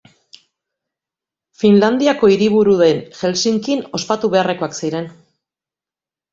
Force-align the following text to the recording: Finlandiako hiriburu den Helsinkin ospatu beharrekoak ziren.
Finlandiako 1.63 2.31
hiriburu 2.33 2.75
den 2.81 3.05
Helsinkin 3.21 3.87
ospatu 4.01 4.33
beharrekoak 4.35 4.77
ziren. 4.83 5.11